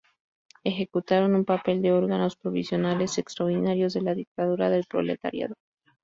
Ejecutaron 0.63 1.35
un 1.35 1.45
papel 1.45 1.83
de 1.83 1.91
órganos 1.91 2.35
provisionales 2.35 3.19
extraordinarios 3.19 3.93
de 3.93 4.01
la 4.01 4.15
dictadura 4.15 4.71
del 4.71 4.85
proletariado. 4.87 5.53